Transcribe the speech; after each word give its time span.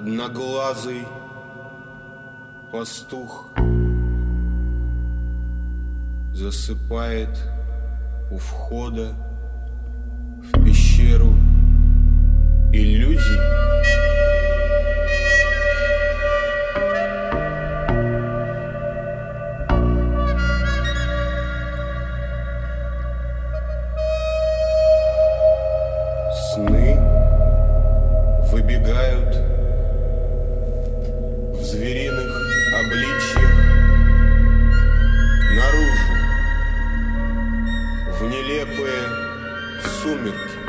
Одноглазый 0.00 1.06
пастух 2.72 3.50
засыпает 6.32 7.28
у 8.30 8.38
входа 8.38 9.12
в 10.42 10.64
пещеру 10.64 11.34
иллюзий. 12.72 14.09
Summit. 40.02 40.59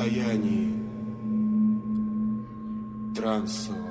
состоянии 0.00 0.72
трансового. 3.14 3.89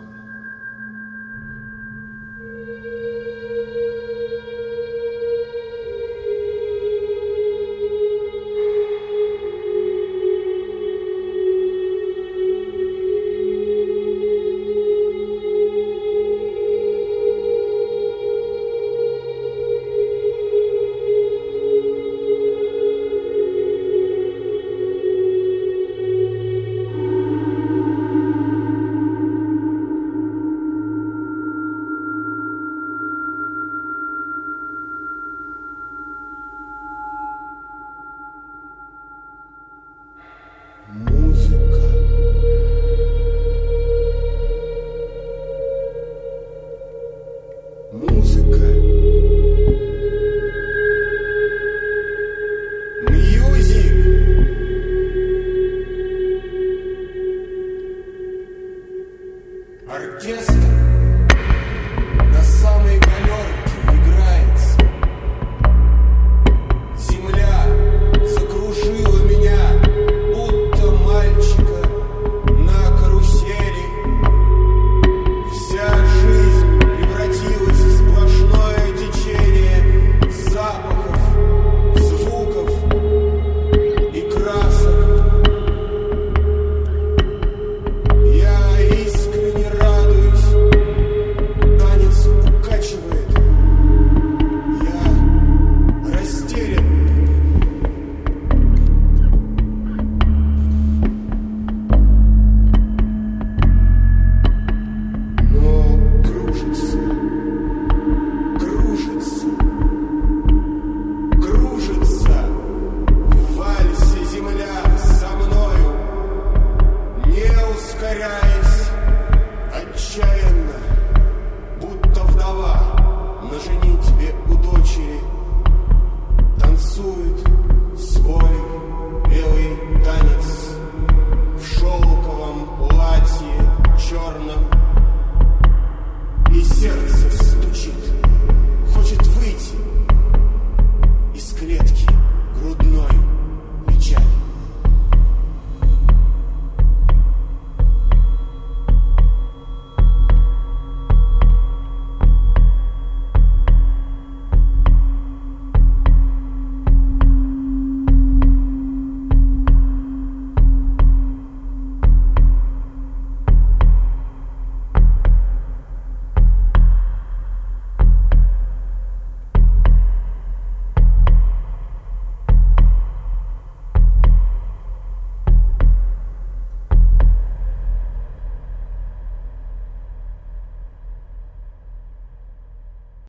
Artista. 59.89 60.98